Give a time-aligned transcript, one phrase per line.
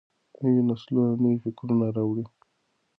[0.43, 2.25] نوي نسلونه نوي فکرونه راوړي.